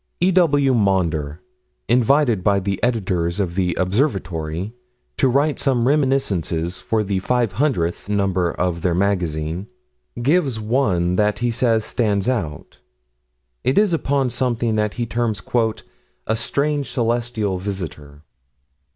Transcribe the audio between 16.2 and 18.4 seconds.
"a strange celestial visitor."